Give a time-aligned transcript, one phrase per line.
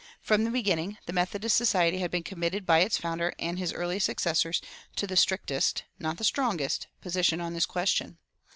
[0.19, 3.99] From the beginning the Methodist Society had been committed by its founder and his early
[3.99, 4.59] successors
[4.95, 8.17] to the strictest (not the strongest) position on this question.